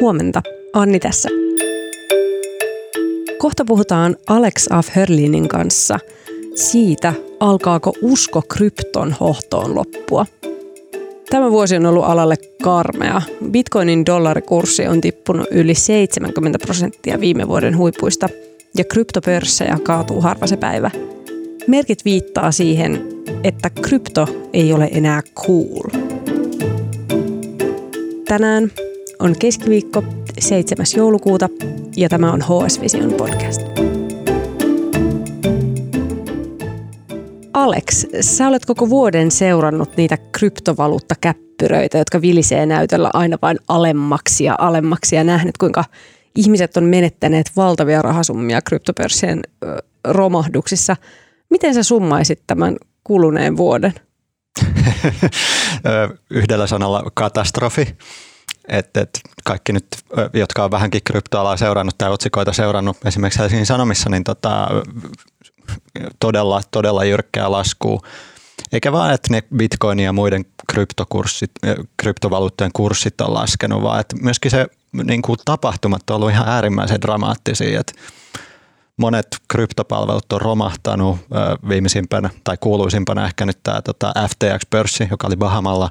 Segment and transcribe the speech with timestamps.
[0.00, 0.42] Huomenta,
[0.72, 1.28] Anni tässä.
[3.38, 5.98] Kohta puhutaan Alex Af Hörlinin kanssa
[6.54, 10.26] siitä, alkaako usko krypton hohtoon loppua.
[11.30, 13.22] Tämä vuosi on ollut alalle karmea.
[13.50, 18.28] Bitcoinin dollarikurssi on tippunut yli 70 prosenttia viime vuoden huipuista
[18.76, 20.90] ja kryptopörssejä kaatuu harva se päivä.
[21.66, 23.08] Merkit viittaa siihen,
[23.44, 26.02] että krypto ei ole enää cool.
[28.28, 28.70] Tänään
[29.18, 30.04] on keskiviikko
[30.38, 30.86] 7.
[30.96, 31.48] joulukuuta
[31.96, 33.60] ja tämä on HS Vision podcast.
[37.52, 44.54] Alex, sä olet koko vuoden seurannut niitä kryptovaluuttakäppyröitä, jotka vilisee näytöllä aina vain alemmaksi ja
[44.58, 45.84] alemmaksi ja nähnyt, kuinka
[46.34, 49.40] ihmiset on menettäneet valtavia rahasummia kryptopörssien
[50.04, 50.96] romahduksissa.
[51.50, 53.94] Miten sä summaisit tämän kuluneen vuoden?
[56.30, 57.96] Yhdellä sanalla katastrofi.
[58.68, 59.86] Et, et kaikki nyt,
[60.32, 64.68] jotka on vähänkin kryptoalaa seurannut tai otsikoita seurannut esimerkiksi Helsingin Sanomissa, niin tota,
[66.20, 68.00] todella, todella jyrkkää laskua.
[68.72, 71.50] Eikä vaan, että ne bitcoin ja muiden kryptokurssit,
[71.96, 74.66] kryptovaluuttojen kurssit on laskenut, vaan että myöskin se
[75.04, 77.80] niin kuin tapahtumat on ollut ihan äärimmäisen dramaattisia.
[77.80, 77.92] Että
[78.96, 81.18] monet kryptopalvelut on romahtanut
[81.68, 85.90] viimeisimpänä tai kuuluisimpana ehkä nyt tämä tota FTX-pörssi, joka oli Bahamalla.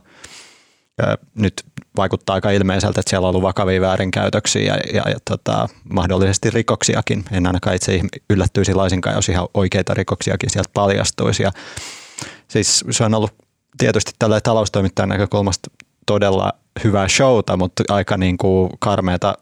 [1.36, 1.54] Nyt
[1.98, 7.26] vaikuttaa aika ilmeiseltä, että siellä on ollut vakavia väärinkäytöksiä ja, ja, ja tota, mahdollisesti rikoksiakin.
[7.32, 11.44] En ainakaan itse yllättyisi laisinkaan, jos ihan oikeita rikoksiakin sieltä paljastuisi.
[11.44, 11.52] Ja
[12.48, 13.34] siis se on ollut
[13.78, 15.70] tietysti tällä taloustoimittajan näkökulmasta
[16.06, 19.38] todella hyvää showta, mutta aika niin kuin karmeata,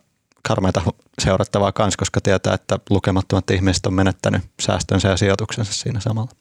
[0.48, 0.82] karmeata
[1.22, 6.32] seurattavaa kanssa, koska tietää, että lukemattomat ihmiset on menettänyt säästönsä ja sijoituksensa siinä samalla.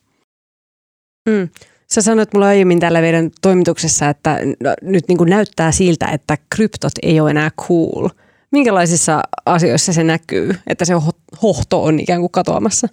[1.29, 1.49] Mm.
[1.93, 6.39] Sä sanoit mulle aiemmin tällä meidän toimituksessa, että no, nyt niin kuin näyttää siltä, että
[6.51, 8.09] kryptot ei ole enää cool.
[8.51, 10.95] Minkälaisissa asioissa se näkyy, että se
[11.43, 12.89] hohto on ikään kuin katoamassa?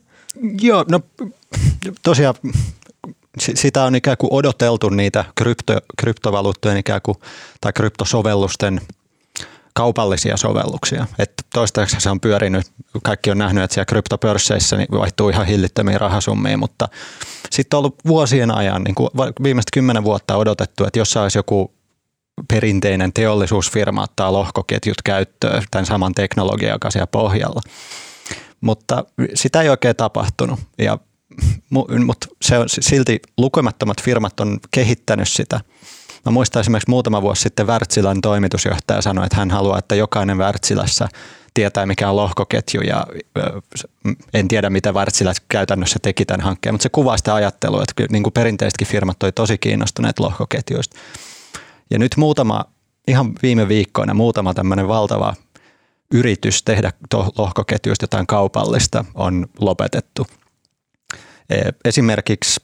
[0.61, 0.99] Joo, no
[2.03, 2.35] tosiaan
[3.39, 7.17] sitä on ikään kuin odoteltu niitä krypto, kryptovaluuttojen ikään kuin,
[7.61, 8.81] tai kryptosovellusten
[9.73, 11.05] kaupallisia sovelluksia.
[11.19, 12.71] Että toistaiseksi se on pyörinyt,
[13.03, 16.87] kaikki on nähnyt, että siellä kryptopörsseissä niin vaihtuu ihan hillittömiä rahasummia, mutta
[17.51, 19.09] sitten on ollut vuosien ajan, niin kuin
[19.43, 21.73] viimeiset kymmenen vuotta odotettu, että jos olisi joku
[22.47, 27.61] perinteinen teollisuusfirma ottaa lohkoketjut käyttöön tämän saman teknologian, joka siellä pohjalla.
[28.61, 30.97] Mutta sitä ei oikein tapahtunut ja
[32.05, 35.61] mutta se on, silti lukemattomat firmat on kehittänyt sitä.
[36.29, 41.09] Mä muistan esimerkiksi muutama vuosi sitten Wärtsilän toimitusjohtaja sanoi, että hän haluaa, että jokainen Wärtsilässä
[41.53, 43.07] tietää, mikä on lohkoketju ja
[44.33, 48.23] en tiedä, mitä Wärtsilä käytännössä teki tämän hankkeen, mutta se kuvaa sitä ajattelua, että niin
[48.23, 50.97] kuin perinteisetkin firmat oli tosi kiinnostuneet lohkoketjuista.
[51.91, 52.65] Ja nyt muutama,
[53.07, 55.33] ihan viime viikkoina muutama tämmöinen valtava
[56.13, 56.93] yritys tehdä
[57.37, 60.27] lohkoketjuista jotain kaupallista on lopetettu–
[61.49, 62.61] E, esimerkiksi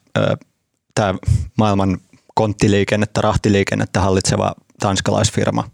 [0.95, 1.15] tämä
[1.57, 1.97] maailman
[2.35, 5.69] konttiliikennettä, rahtiliikennettä hallitseva tanskalaisfirma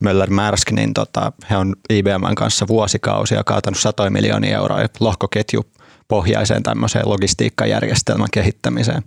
[0.00, 5.64] Möller Märsk, niin tota, he on IBMn kanssa vuosikausia kaatanut satoja miljoonia euroa lohkoketju
[6.08, 9.02] pohjaiseen tämmöiseen logistiikkajärjestelmän kehittämiseen.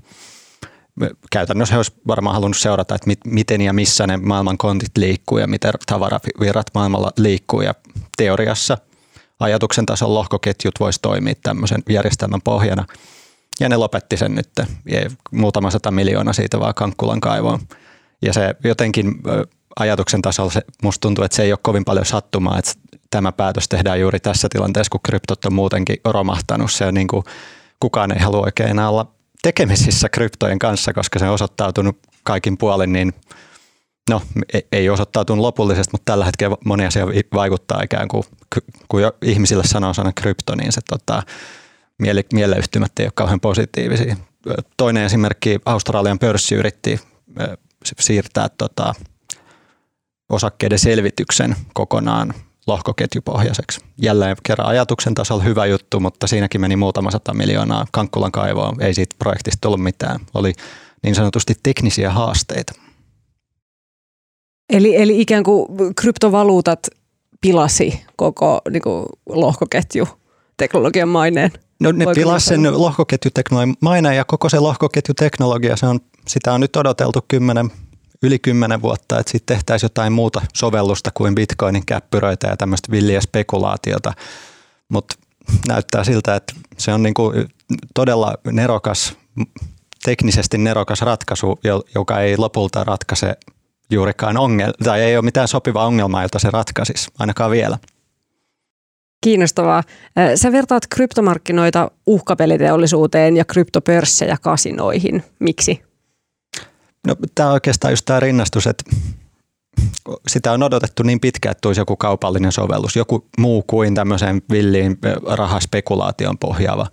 [1.32, 5.48] Käytännössä he olisi varmaan halunnut seurata, että miten ja missä ne maailman kontit liikkuu ja
[5.48, 7.74] miten tavaravirrat maailmalla liikkuu ja
[8.18, 8.78] teoriassa
[9.40, 12.86] ajatuksen tason lohkoketjut voisi toimia tämmöisen järjestelmän pohjana–
[13.60, 14.50] ja ne lopetti sen nyt,
[15.32, 17.60] muutama sata miljoonaa siitä vaan Kankkulan kaivoon.
[18.22, 19.22] Ja se jotenkin
[19.80, 22.72] ajatuksen tasolla se, musta tuntuu, että se ei ole kovin paljon sattumaa, että
[23.12, 26.72] tämä päätös tehdään juuri tässä tilanteessa, kun kryptot on muutenkin romahtanut.
[26.72, 27.24] Se on niin kuin,
[27.80, 32.94] kukaan ei halua oikein enää olla tekemisissä kryptojen kanssa, koska se on osoittautunut kaikin puolin
[32.94, 33.14] niin
[34.10, 34.22] no
[34.54, 38.24] e, ei osoittautunut lopullisesti, mutta tällä hetkellä moni asia vaikuttaa ikään kuin,
[38.88, 41.24] kun jo ihmisille sanoo sana krypto, niin se tota,
[42.04, 44.16] miele, mieleyhtymät ei ole kauhean positiivisia.
[44.78, 47.00] Toinen esimerkki, Australian pörssi yritti
[48.00, 48.94] siirtää tota,
[50.30, 52.34] osakkeiden selvityksen kokonaan
[52.68, 53.82] lohkoketjupohjaiseksi.
[54.02, 58.82] Jälleen kerran ajatuksen tasolla hyvä juttu, mutta siinäkin meni muutama sata miljoonaa Kankkulan kaivoon.
[58.82, 60.20] Ei siitä projektista tullut mitään.
[60.34, 60.54] Oli
[61.04, 62.74] niin sanotusti teknisiä haasteita.
[64.70, 66.88] Eli, eli ikään kuin kryptovaluutat
[67.42, 70.08] pilasi koko niin kuin, lohkoketju
[70.58, 71.52] teknologian maineen?
[71.80, 76.76] No ne pilasi sen lohkoketjuteknologian maineen ja koko se lohkoketjuteknologia, se on, sitä on nyt
[76.76, 77.72] odoteltu kymmenen,
[78.24, 83.22] yli kymmenen vuotta, että sitten tehtäisiin jotain muuta sovellusta kuin bitcoinin käppyröitä ja tämmöistä villiä
[83.22, 84.14] spekulaatiota.
[84.90, 85.16] Mutta
[85.68, 87.34] näyttää siltä, että se on niinku
[87.96, 89.18] todella nerokas,
[90.04, 91.60] teknisesti nerokas ratkaisu,
[91.96, 93.36] joka ei lopulta ratkaise
[93.90, 97.78] juurikaan ongelma, tai ei ole mitään sopivaa ongelmaa, jota se ratkaisisi, ainakaan vielä.
[99.24, 99.84] Kiinnostavaa.
[100.36, 105.24] Sä vertaat kryptomarkkinoita uhkapeliteollisuuteen ja kryptopörssejä kasinoihin.
[105.40, 105.82] Miksi?
[107.08, 108.84] No, tämä on oikeastaan just tämä rinnastus, että
[110.28, 114.98] sitä on odotettu niin pitkään, että tulisi joku kaupallinen sovellus, joku muu kuin tämmöiseen villiin
[115.28, 116.88] rahaspekulaation pohjaava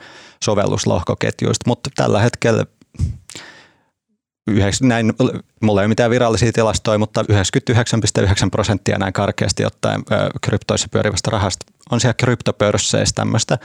[0.44, 2.66] sovellus lohkoketjuista, mutta tällä hetkellä
[4.82, 5.12] näin,
[5.62, 10.02] mulla ei ole mitään virallisia tilastoja, mutta 99,9 prosenttia näin karkeasti ottaen
[10.40, 13.58] kryptoissa pyörivästä rahasta on siellä kryptopörsseissä tämmöistä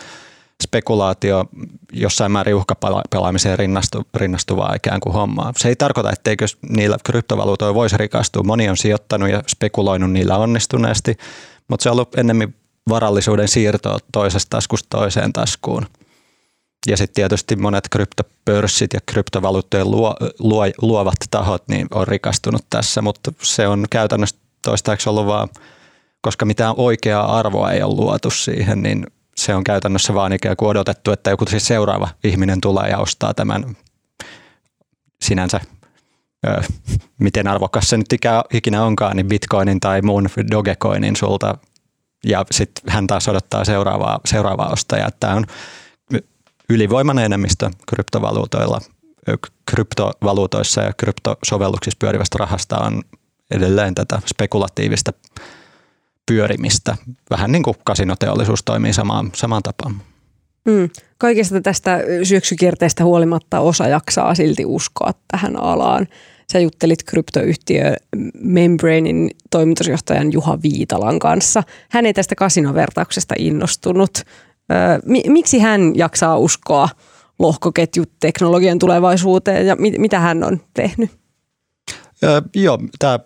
[0.63, 1.45] spekulaatio
[1.93, 5.53] jossain määrin uhkapelaamiseen rinnastu, rinnastuvaa ikään kuin hommaa.
[5.57, 8.43] Se ei tarkoita, etteikö niillä kryptovaluutoilla voisi rikastua.
[8.43, 11.17] Moni on sijoittanut ja spekuloinut niillä onnistuneesti,
[11.67, 12.55] mutta se on ollut ennemmin
[12.89, 15.85] varallisuuden siirto toisesta taskusta toiseen taskuun.
[16.87, 23.01] Ja sitten tietysti monet kryptopörssit ja kryptovaluuttojen luo, luo, luovat tahot niin on rikastunut tässä,
[23.01, 25.49] mutta se on käytännössä toistaiseksi ollut vaan,
[26.25, 30.69] koska mitään oikeaa arvoa ei ole luotu siihen, niin se on käytännössä vaan ikään kuin
[30.69, 33.75] odotettu, että joku siis seuraava ihminen tulee ja ostaa tämän
[35.21, 35.59] sinänsä,
[36.47, 36.61] ö,
[37.19, 38.07] miten arvokas se nyt
[38.53, 41.57] ikinä onkaan, niin bitcoinin tai muun dogecoinin sulta
[42.23, 45.09] ja sitten hän taas odottaa seuraavaa, seuraavaa ostajaa.
[45.19, 45.45] Tämä on
[46.69, 48.81] ylivoimainen enemmistö kryptovaluutoilla,
[49.65, 53.01] kryptovaluutoissa ja kryptosovelluksissa pyörivästä rahasta on
[53.51, 55.13] edelleen tätä spekulatiivista
[56.25, 56.95] pyörimistä.
[57.29, 59.95] Vähän niin kuin kasinoteollisuus toimii samaan, samaan tapaan.
[60.65, 60.89] Mm.
[61.17, 66.07] Kaikesta tästä syöksykierteestä huolimatta osa jaksaa silti uskoa tähän alaan.
[66.51, 67.95] Sä juttelit kryptoyhtiö
[68.41, 71.63] Membranein toimitusjohtajan Juha Viitalan kanssa.
[71.89, 74.11] Hän ei tästä kasinovertauksesta innostunut.
[75.27, 76.89] Miksi hän jaksaa uskoa
[77.39, 81.11] lohkoketjuteknologian tulevaisuuteen ja mitä hän on tehnyt?
[82.55, 83.19] Joo, tämä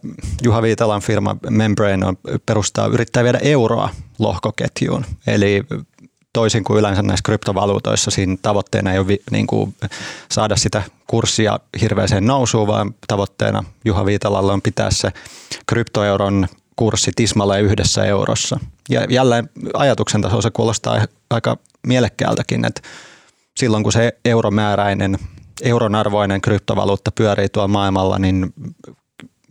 [0.44, 3.90] Juha Viitalan firma Membrane on, perustaa, yrittää viedä euroa
[4.20, 5.06] lohkoketjuun.
[5.28, 5.64] Eli
[6.34, 9.76] toisin kuin yleensä näissä kryptovaluutoissa, siinä tavoitteena ei ole niin kuin
[10.32, 15.12] saada sitä kurssia hirveäseen nousuun, vaan tavoitteena Juha Viitalalla on pitää se
[15.68, 18.60] kryptoeuron kurssi tismalle yhdessä eurossa.
[18.90, 21.58] Ja jälleen ajatuksen tasolla se kuulostaa aika
[21.88, 22.82] mielekkäältäkin, että
[23.58, 25.18] silloin kun se euromääräinen,
[25.62, 28.54] euron arvoinen kryptovaluutta pyörii tuolla maailmalla, niin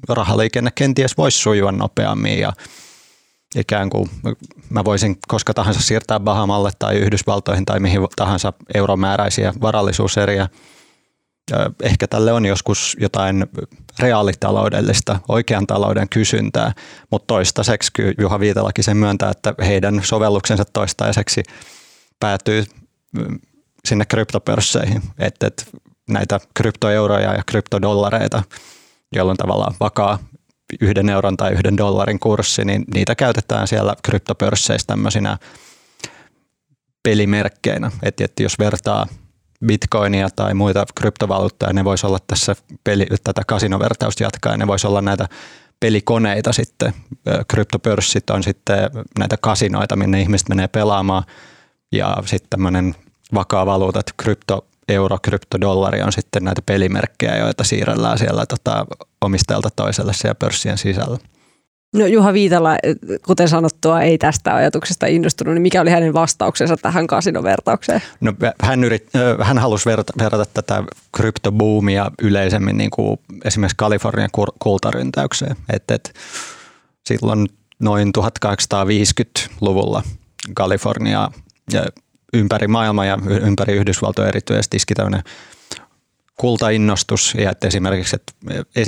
[0.08, 2.52] rahaliikenne kenties voisi sujua nopeammin ja
[3.56, 4.10] ikään kuin
[4.70, 10.48] mä voisin koska tahansa siirtää Bahamalle tai Yhdysvaltoihin tai mihin tahansa euromääräisiä varallisuuseriä.
[11.82, 13.46] Ehkä tälle on joskus jotain
[13.98, 16.72] reaalitaloudellista, oikean talouden kysyntää,
[17.10, 21.42] mutta toistaiseksi Juha Viitalakin sen myöntää, että heidän sovelluksensa toistaiseksi
[22.20, 22.64] päätyy
[23.12, 23.38] mm,
[23.84, 25.64] sinne kryptopörsseihin, että, että
[26.08, 28.42] näitä kryptoeuroja ja kryptodollareita,
[29.12, 30.18] jolloin tavallaan vakaa
[30.80, 35.38] yhden euron tai yhden dollarin kurssi, niin niitä käytetään siellä kryptopörsseissä tämmöisinä
[37.02, 37.90] pelimerkkeinä.
[38.02, 39.06] Että, että jos vertaa
[39.66, 45.02] bitcoinia tai muita kryptovaluuttoja, ne voisi olla tässä peli, tätä kasinovertausta jatkaa, ne voisi olla
[45.02, 45.28] näitä
[45.80, 46.92] pelikoneita sitten.
[47.48, 51.22] Kryptopörssit on sitten näitä kasinoita, minne ihmiset menee pelaamaan
[51.92, 52.94] ja sitten tämmöinen
[53.34, 58.86] vakaa valuuta, että krypto, euro, kryptodollari on sitten näitä pelimerkkejä, joita siirrellään siellä tota,
[59.20, 61.18] omistajalta toiselle siellä pörssien sisällä.
[61.94, 62.76] No Juha Viitala,
[63.26, 68.02] kuten sanottua, ei tästä ajatuksesta innostunut, niin mikä oli hänen vastauksensa tähän kasinovertaukseen?
[68.20, 69.08] No, hän, yrit,
[69.42, 70.82] hän halusi verrata, verrata tätä
[71.16, 75.56] kryptobuumia yleisemmin niin kuin esimerkiksi Kalifornian kultaryntäykseen.
[75.72, 76.14] Et, et,
[77.06, 80.02] silloin noin 1850-luvulla
[80.54, 81.30] Kalifornia
[81.72, 81.82] ja
[82.32, 85.22] ympäri maailmaa ja ympäri Yhdysvaltoja erityisesti iski tämmöinen
[86.36, 88.32] kultainnostus ja että esimerkiksi että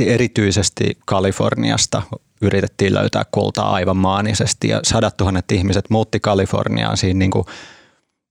[0.06, 2.02] erityisesti Kaliforniasta
[2.42, 6.96] yritettiin löytää kultaa aivan maanisesti ja sadat tuhannet ihmiset muutti Kaliforniaan.
[6.96, 7.44] Siinä niin kuin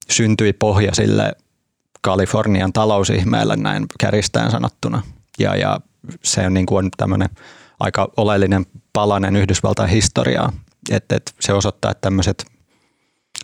[0.10, 1.34] syntyi pohja sille
[2.02, 5.02] Kalifornian talousihmeelle näin käristään sanottuna.
[5.40, 5.80] Ja, ja
[6.24, 7.30] se on, niin kuin on tämmöinen
[7.80, 10.54] aika oleellinen palanen Yhdysvaltain historiaa.
[10.92, 12.46] Että et se osoittaa, että tämmöiset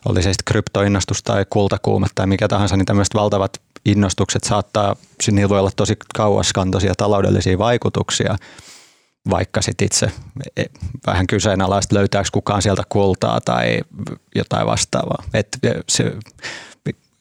[0.06, 4.96] oli se sitten kryptoinnostus tai kultakuume tai mikä tahansa, niin tämmöiset valtavat innostukset saattaa,
[5.32, 8.36] niillä voi olla tosi kauaskantoisia taloudellisia vaikutuksia,
[9.30, 10.12] vaikka sitten itse
[10.58, 10.64] e,
[11.08, 13.80] vähän kyseenalaista löytääkö kukaan sieltä kultaa tai
[14.36, 15.24] jotain vastaavaa.
[15.34, 15.48] Et
[15.90, 16.14] se,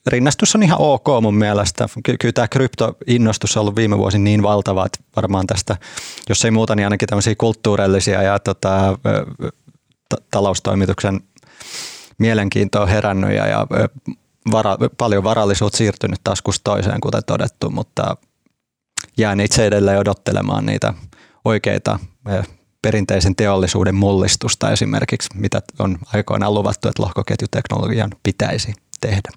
[0.06, 1.88] rinnastus on ihan ok mun mielestä.
[2.04, 5.76] Kyllä tämä kryptoinnostus on ollut viime vuosin niin valtava, että varmaan tästä,
[6.28, 8.98] jos ei muuta, niin ainakin tämmöisiä kulttuurillisia ja tota,
[10.30, 11.20] taloustoimituksen
[12.18, 13.66] mielenkiinto on herännyt ja, ja
[14.52, 18.16] vara, paljon varallisuutta siirtynyt taskusta toiseen, kuten todettu, mutta
[19.16, 20.94] jään itse edelleen odottelemaan niitä
[21.44, 21.98] oikeita
[22.82, 29.30] perinteisen teollisuuden mullistusta esimerkiksi, mitä on aikoinaan luvattu, että lohkoketjuteknologian pitäisi tehdä.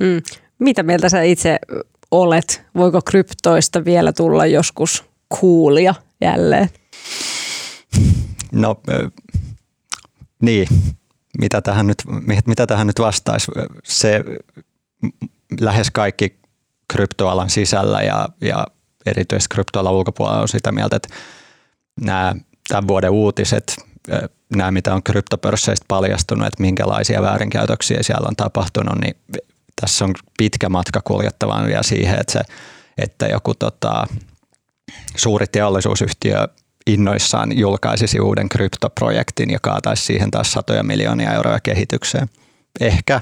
[0.00, 0.22] Mm.
[0.58, 1.58] Mitä mieltä sä itse
[2.10, 2.62] olet?
[2.74, 5.04] Voiko kryptoista vielä tulla joskus
[5.40, 6.70] kuulia jälleen?
[8.52, 8.80] No
[10.42, 10.68] niin,
[11.38, 12.02] mitä tähän nyt,
[12.46, 13.52] mitä tähän nyt vastaisi?
[13.84, 14.24] Se
[15.60, 16.38] lähes kaikki
[16.92, 18.66] kryptoalan sisällä ja, ja
[19.06, 21.08] erityisesti kryptoalan ulkopuolella on sitä mieltä, että
[22.00, 22.34] nämä
[22.68, 23.76] tämän vuoden uutiset,
[24.56, 29.16] nämä mitä on kryptopörsseistä paljastunut, että minkälaisia väärinkäytöksiä siellä on tapahtunut, niin
[29.80, 32.40] tässä on pitkä matka kuljettavan vielä siihen, että, se,
[32.98, 34.06] että joku tota,
[35.16, 36.48] suuri teollisuusyhtiö
[36.86, 42.28] innoissaan julkaisisi uuden kryptoprojektin ja kaataisi siihen taas satoja miljoonia euroja kehitykseen.
[42.80, 43.20] Ehkä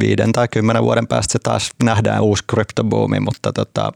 [0.00, 3.92] viiden tai kymmenen vuoden päästä se taas nähdään uusi kryptobuumi, mutta tota,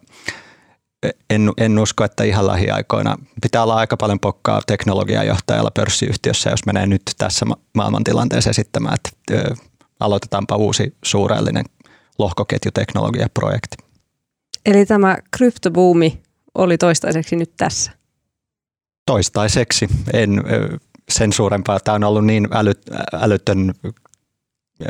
[1.30, 6.86] en, en usko, että ihan lähiaikoina pitää olla aika paljon pokkaa teknologiajohtajalla pörssiyhtiössä, jos menee
[6.86, 9.54] nyt tässä maailmantilanteessa esittämään, että ö,
[10.00, 11.64] aloitetaanpa uusi suurellinen
[12.18, 13.76] lohkoketjuteknologiaprojekti.
[14.66, 16.22] Eli tämä kryptobuumi
[16.54, 17.99] oli toistaiseksi nyt tässä?
[19.10, 19.88] Toistaiseksi.
[20.12, 20.44] En
[21.08, 21.80] sen suurempaa.
[21.80, 22.72] Tämä on ollut niin äly,
[23.12, 23.74] älytön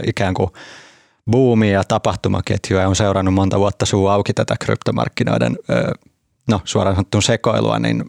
[0.06, 0.50] ikään kuin
[1.30, 5.58] buumi ja tapahtumaketju ja on seurannut monta vuotta suu auki tätä kryptomarkkinoiden
[6.48, 8.04] no, suoraan sanottuna sekoilua, niin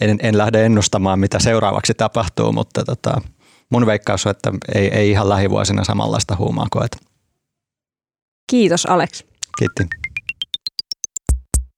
[0.00, 3.20] en, en lähde ennustamaan, mitä seuraavaksi tapahtuu, mutta tota,
[3.70, 6.98] mun veikkaus on, että ei, ei ihan lähivuosina samanlaista huumaa koeta.
[8.50, 9.22] Kiitos Alex.
[9.58, 10.03] Kiitti.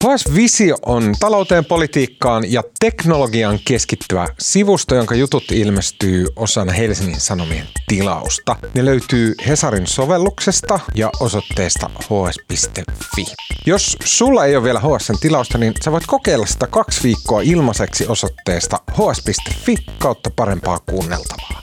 [0.04, 7.66] HS Visio on talouteen, politiikkaan ja teknologiaan keskittyvä sivusto, jonka jutut ilmestyy osana Helsingin Sanomien
[7.88, 8.56] tilausta.
[8.74, 13.24] Ne löytyy Hesarin sovelluksesta ja osoitteesta hs.fi.
[13.66, 18.06] Jos sulla ei ole vielä HSn tilausta, niin sä voit kokeilla sitä kaksi viikkoa ilmaiseksi
[18.06, 21.62] osoitteesta hs.fi kautta parempaa kuunneltavaa.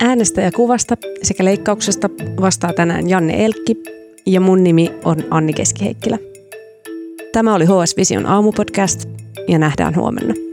[0.00, 3.95] Äänestäjäkuvasta sekä leikkauksesta vastaa tänään Janne Elkki
[4.26, 6.18] ja mun nimi on Anni Keskiheikkilä.
[7.32, 9.08] Tämä oli HS Vision aamupodcast
[9.48, 10.45] ja nähdään huomenna.